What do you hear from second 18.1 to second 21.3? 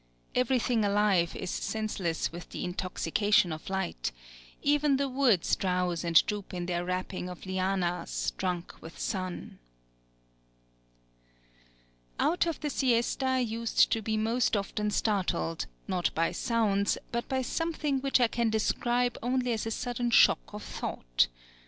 I can describe only as a sudden shock of thought.